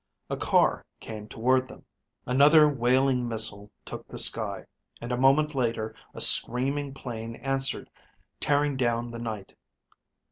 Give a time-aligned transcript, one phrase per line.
[0.31, 1.85] A car came toward them.
[2.25, 4.65] Another wailing missile took the sky,
[4.99, 7.87] and a moment later a screaming plane answered,
[8.39, 9.55] tearing down the night.